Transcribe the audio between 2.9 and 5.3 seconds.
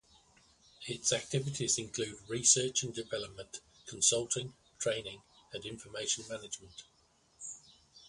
development, consulting, training